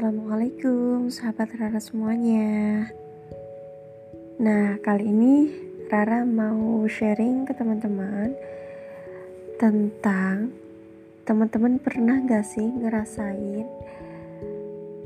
[0.00, 2.88] Assalamualaikum sahabat Rara semuanya.
[4.40, 5.34] Nah kali ini
[5.92, 8.32] Rara mau sharing ke teman-teman
[9.60, 10.56] Tentang
[11.28, 13.68] Teman-teman pernah gak sih ngerasain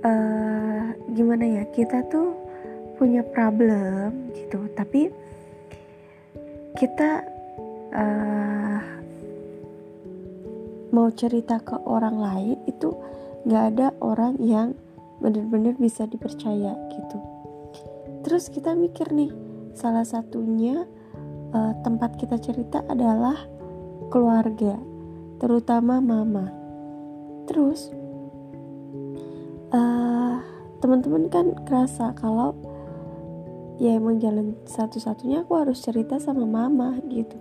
[0.07, 2.31] uh, Gimana ya kita tuh
[2.95, 5.11] punya problem gitu Tapi
[6.79, 7.11] kita
[7.99, 8.79] uh,
[10.95, 12.95] mau cerita ke orang lain itu
[13.43, 14.73] nggak ada orang yang
[15.25, 17.19] benar-benar bisa dipercaya gitu.
[18.21, 19.33] Terus kita mikir nih
[19.73, 20.85] salah satunya
[21.57, 23.41] uh, tempat kita cerita adalah
[24.13, 24.77] keluarga
[25.41, 26.53] terutama mama.
[27.49, 27.89] Terus
[29.73, 30.37] uh,
[30.85, 32.53] teman-teman kan kerasa kalau
[33.81, 37.41] ya emang jalan satu-satunya aku harus cerita sama mama gitu.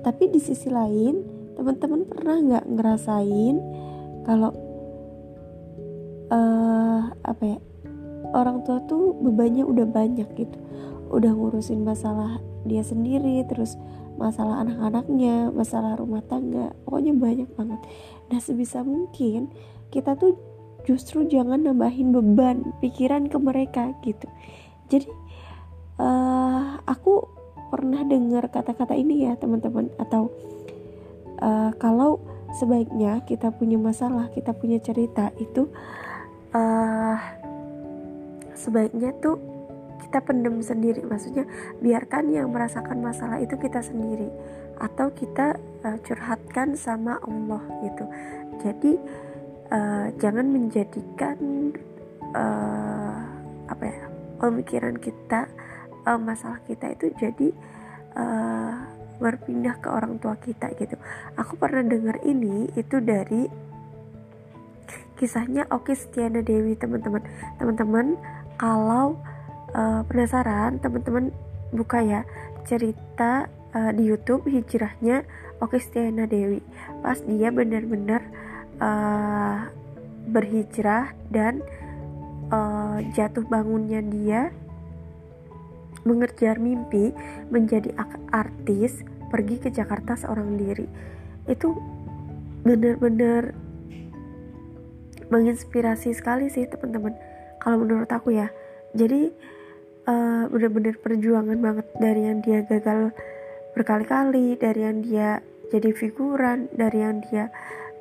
[0.00, 3.56] Tapi di sisi lain teman-teman pernah nggak ngerasain
[4.22, 4.54] kalau
[6.30, 6.77] uh,
[7.22, 7.58] apa ya
[8.34, 10.58] orang tua tuh bebannya udah banyak gitu.
[11.08, 13.80] Udah ngurusin masalah dia sendiri terus
[14.18, 17.80] masalah anak-anaknya masalah rumah tangga pokoknya banyak banget.
[18.28, 19.48] Nah sebisa mungkin
[19.88, 20.36] kita tuh
[20.84, 24.26] justru jangan nambahin beban pikiran ke mereka gitu.
[24.90, 25.08] Jadi
[26.00, 27.28] uh, aku
[27.68, 30.32] pernah dengar kata-kata ini ya teman-teman atau
[31.44, 32.18] uh, kalau
[32.56, 35.68] sebaiknya kita punya masalah kita punya cerita itu
[36.54, 37.16] uh,
[38.54, 39.40] sebaiknya tuh
[40.08, 41.04] kita pendem sendiri.
[41.04, 41.44] Maksudnya
[41.84, 44.30] biarkan yang merasakan masalah itu kita sendiri.
[44.78, 48.04] Atau kita uh, curhatkan sama Allah gitu.
[48.62, 48.92] Jadi
[49.70, 51.36] uh, jangan menjadikan
[52.32, 53.18] uh,
[53.68, 54.04] apa ya
[54.40, 55.50] pemikiran kita
[56.08, 57.48] uh, masalah kita itu jadi
[58.16, 58.74] uh,
[59.18, 60.94] berpindah ke orang tua kita gitu.
[61.36, 63.67] Aku pernah dengar ini itu dari
[65.18, 67.20] kisahnya Oki Setiana Dewi teman-teman.
[67.58, 68.14] Teman-teman
[68.54, 69.18] kalau
[69.74, 71.34] uh, penasaran teman-teman
[71.74, 72.22] buka ya
[72.64, 75.26] cerita uh, di YouTube hijrahnya
[75.58, 76.62] Oki Setiana Dewi.
[77.02, 78.22] Pas dia benar-benar
[78.78, 79.66] uh,
[80.30, 81.60] berhijrah dan
[82.54, 84.54] uh, jatuh bangunnya dia
[86.06, 87.12] mengejar mimpi
[87.52, 87.92] menjadi
[88.32, 90.86] artis pergi ke Jakarta seorang diri.
[91.44, 91.76] Itu
[92.64, 93.67] benar-benar
[95.28, 97.14] menginspirasi sekali sih teman-teman.
[97.60, 98.48] Kalau menurut aku ya.
[98.96, 99.32] Jadi
[100.08, 103.12] uh, bener-bener perjuangan banget dari yang dia gagal
[103.76, 107.52] berkali-kali dari yang dia jadi figuran dari yang dia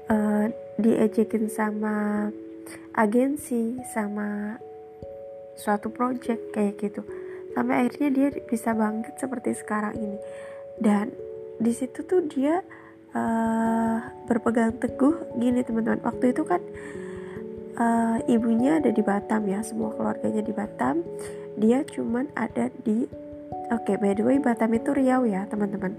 [0.07, 0.47] uh,
[0.79, 2.27] diejekin sama
[2.95, 4.57] agensi sama
[5.59, 7.03] suatu project kayak gitu.
[7.51, 10.19] Sampai akhirnya dia bisa bangkit seperti sekarang ini.
[10.77, 11.09] Dan
[11.57, 12.61] di situ tuh dia
[13.17, 13.97] uh,
[14.29, 15.37] berpegang teguh.
[15.41, 16.61] Gini teman-teman waktu itu kan
[18.25, 21.05] ibunya ada di Batam ya semua keluarganya di Batam.
[21.57, 23.05] Dia cuman ada di
[23.69, 25.93] oke okay, by the way Batam itu Riau ya teman-teman.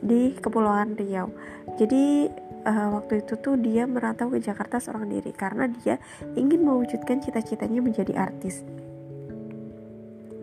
[0.00, 1.32] Di Kepulauan Riau.
[1.80, 2.28] Jadi
[2.64, 5.96] uh, waktu itu tuh dia merantau ke Jakarta seorang diri karena dia
[6.36, 8.60] ingin mewujudkan cita-citanya menjadi artis.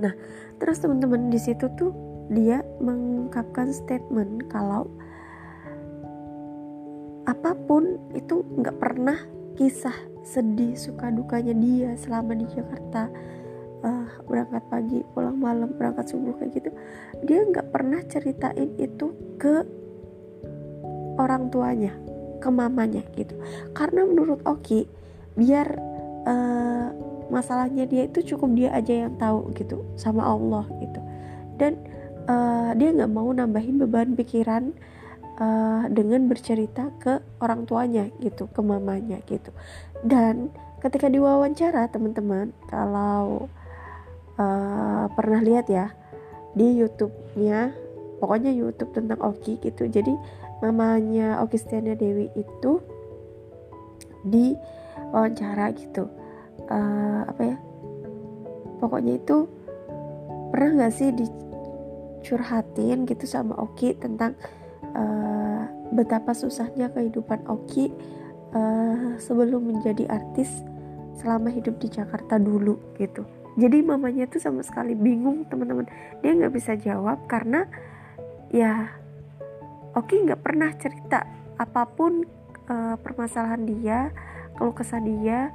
[0.01, 0.13] Nah
[0.57, 1.93] terus teman-teman di situ tuh
[2.33, 4.89] dia mengungkapkan statement kalau
[7.27, 9.19] apa pun itu nggak pernah
[9.59, 13.07] kisah sedih suka dukanya dia selama di Jakarta.
[13.77, 16.69] Uh, berangkat pagi pulang malam berangkat subuh kayak gitu.
[17.23, 19.63] Dia nggak pernah ceritain itu ke
[21.21, 21.93] orang tuanya
[22.41, 23.37] ke mamanya gitu.
[23.77, 24.89] Karena menurut Oki
[25.37, 25.67] biar
[26.25, 26.89] uh,
[27.29, 31.01] masalahnya dia itu cukup dia aja yang tahu gitu sama Allah gitu.
[31.61, 31.77] Dan
[32.25, 34.73] uh, dia nggak mau nambahin beban pikiran
[35.37, 39.53] uh, dengan bercerita ke orang tuanya gitu ke mamanya gitu.
[40.01, 40.49] Dan
[40.81, 43.49] ketika diwawancara teman-teman kalau
[44.37, 45.93] uh, pernah lihat ya
[46.57, 47.73] di YouTube-nya
[48.17, 49.85] pokoknya YouTube tentang Oki gitu.
[49.89, 50.13] Jadi
[50.61, 52.81] mamanya Oki Stiana Dewi itu
[54.25, 54.57] di
[55.13, 56.09] wawancara gitu.
[56.67, 57.57] Uh, apa ya?
[58.77, 59.49] Pokoknya itu
[60.53, 64.33] pernah nggak sih dicurhatin gitu sama Oki tentang
[64.97, 65.61] uh,
[65.93, 67.93] betapa susahnya kehidupan Oki
[68.51, 70.49] uh, sebelum menjadi artis
[71.17, 73.25] selama hidup di Jakarta dulu gitu.
[73.57, 75.89] Jadi mamanya tuh sama sekali bingung teman-teman.
[76.21, 77.65] Dia nggak bisa jawab karena
[78.53, 78.89] ya
[79.97, 81.25] Oki nggak pernah cerita
[81.57, 82.21] apa pun
[82.69, 84.13] uh, permasalahan dia
[84.53, 85.49] keluh kesah dia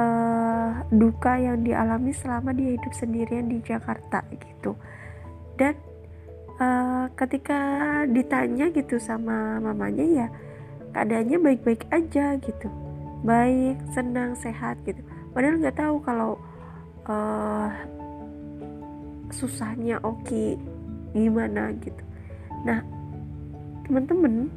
[0.00, 4.72] uh, duka yang dialami selama dia hidup sendirian di Jakarta gitu.
[5.60, 5.76] Dan
[6.58, 7.60] uh, ketika
[8.10, 10.28] ditanya gitu sama mamanya ya
[10.92, 12.68] keadaannya baik-baik aja gitu.
[13.22, 15.02] Baik senang sehat gitu.
[15.34, 16.38] Padahal nggak tahu kalau
[17.06, 17.70] uh,
[19.30, 20.58] susahnya Oki
[21.14, 22.02] gimana gitu.
[22.66, 22.82] Nah
[23.88, 24.52] teman-teman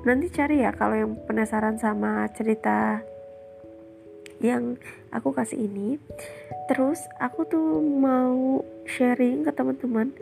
[0.00, 3.04] nanti cari ya kalau yang penasaran sama cerita
[4.40, 4.80] yang
[5.12, 6.00] aku kasih ini.
[6.66, 10.12] Terus aku tuh mau sharing ke teman-teman.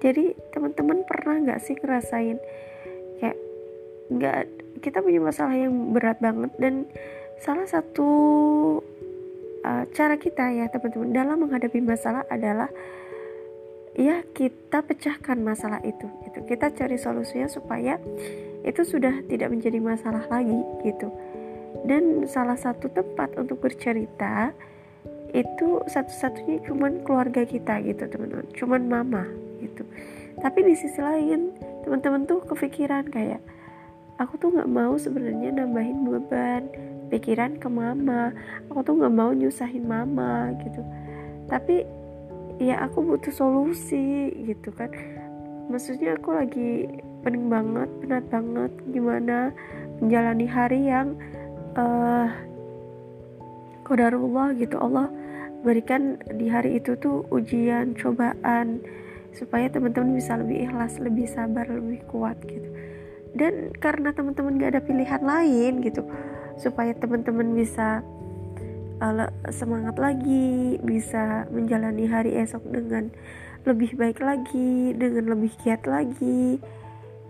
[0.00, 2.36] Jadi teman-teman pernah nggak sih ngerasain
[3.20, 3.36] kayak
[4.12, 4.40] nggak
[4.84, 6.84] kita punya masalah yang berat banget dan
[7.40, 8.08] salah satu
[9.64, 12.68] uh, cara kita ya teman-teman dalam menghadapi masalah adalah
[13.96, 16.44] ya kita pecahkan masalah itu gitu.
[16.44, 17.96] Kita cari solusinya supaya
[18.68, 21.08] itu sudah tidak menjadi masalah lagi gitu
[21.86, 24.50] dan salah satu tempat untuk bercerita
[25.30, 28.46] itu satu-satunya cuman keluarga kita gitu teman-teman.
[28.54, 29.24] Cuman mama
[29.62, 29.86] gitu.
[30.42, 31.54] Tapi di sisi lain
[31.86, 33.40] teman-teman tuh kepikiran kayak
[34.18, 36.66] aku tuh nggak mau sebenarnya nambahin beban
[37.08, 38.34] pikiran ke mama.
[38.68, 40.82] Aku tuh nggak mau nyusahin mama gitu.
[41.46, 41.86] Tapi
[42.58, 44.90] ya aku butuh solusi gitu kan.
[45.66, 46.86] Maksudnya aku lagi
[47.26, 49.50] pening banget penat banget gimana
[49.98, 51.18] menjalani hari yang
[51.76, 52.28] uh,
[53.86, 55.12] kodarullah gitu Allah
[55.62, 58.82] berikan di hari itu tuh ujian cobaan
[59.36, 62.66] supaya teman-teman bisa lebih ikhlas lebih sabar lebih kuat gitu.
[63.36, 66.02] Dan karena teman-teman gak ada pilihan lain gitu
[66.56, 68.00] supaya teman-teman bisa
[69.52, 73.12] semangat lagi bisa menjalani hari esok dengan
[73.68, 76.56] lebih baik lagi dengan lebih giat lagi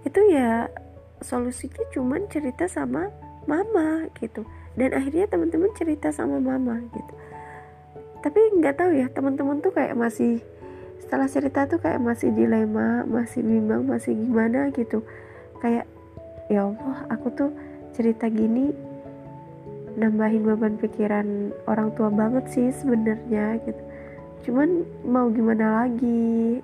[0.07, 0.71] itu ya
[1.19, 3.11] solusinya cuman cerita sama
[3.47, 4.45] mama gitu.
[4.77, 7.15] Dan akhirnya teman-teman cerita sama mama gitu.
[8.21, 10.43] Tapi nggak tahu ya teman-teman tuh kayak masih
[11.01, 15.07] setelah cerita tuh kayak masih dilema masih bimbang masih gimana gitu.
[15.63, 15.87] Kayak
[16.51, 17.51] ya Allah aku tuh
[17.95, 18.75] cerita gini
[19.97, 23.83] nambahin beban pikiran orang tua banget sih sebenarnya gitu.
[24.45, 26.61] Cuman mau gimana lagi?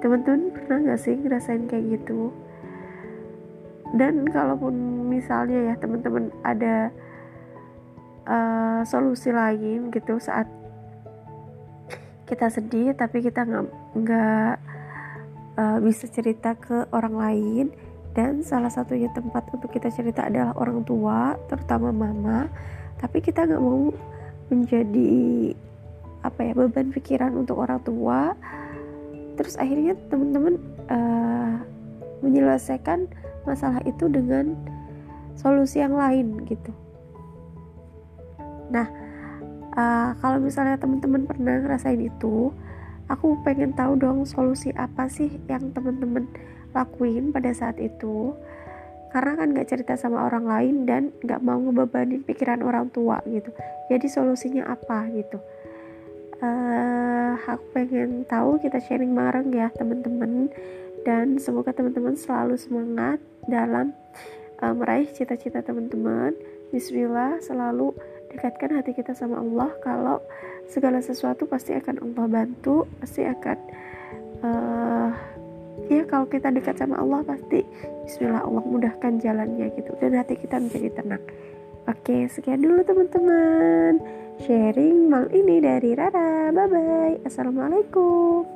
[0.00, 2.32] Teman-teman pernah nggak sih ngerasain kayak gitu?
[3.94, 4.74] Dan kalaupun
[5.14, 6.90] misalnya ya teman-teman ada
[8.26, 10.48] uh, solusi lain gitu saat
[12.24, 13.64] kita sedih tapi kita nggak
[14.00, 14.54] nggak
[15.60, 17.66] uh, bisa cerita ke orang lain.
[18.14, 22.46] Dan salah satunya tempat untuk kita cerita adalah orang tua terutama mama.
[23.02, 23.90] Tapi kita nggak mau
[24.54, 25.50] menjadi
[26.22, 28.38] apa ya beban pikiran untuk orang tua.
[29.34, 31.58] Terus akhirnya teman-teman uh,
[32.22, 33.10] menyelesaikan
[33.44, 34.54] masalah itu dengan
[35.34, 36.72] solusi yang lain gitu.
[38.70, 38.86] Nah
[39.74, 42.50] uh, kalau misalnya teman-teman pernah ngerasain itu
[43.08, 46.24] aku pengen tahu dong solusi apa sih yang teman-teman
[46.74, 48.34] lakuin pada saat itu.
[49.14, 53.54] Karena kan gak cerita sama orang lain dan gak mau ngebebanin pikiran orang tua gitu.
[53.86, 55.38] Jadi solusinya apa gitu.
[56.42, 60.50] Uh, aku pengen tahu kita sharing bareng ya teman-teman.
[61.06, 63.94] Dan semoga teman-teman selalu semangat dalam
[64.60, 66.34] uh, meraih cita-cita teman-teman.
[66.70, 67.94] Bismillah selalu
[68.30, 69.70] dekatkan hati kita sama Allah.
[69.82, 70.18] Kalau
[70.66, 73.58] segala sesuatu pasti akan Allah bantu pasti akan
[74.42, 75.10] uh,
[75.86, 77.62] ya kalau kita dekat sama Allah pasti
[78.04, 81.24] Bismillah Allah mudahkan jalannya gitu dan hati kita menjadi tenang.
[81.84, 84.00] Oke sekian dulu teman-teman.
[84.44, 86.50] Sharing mal ini dari Rara.
[86.50, 88.53] Bye bye assalamualaikum